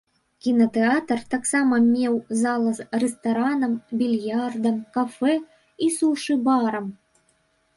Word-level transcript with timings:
Кінатэатр 0.43 1.19
таксама 1.33 1.75
меў 1.89 2.15
зала 2.39 2.71
з 2.79 2.87
рэстаранам, 3.03 3.75
більярдам, 4.01 4.81
кафэ 4.97 5.35
і 5.87 5.91
сушы-барам. 5.99 6.91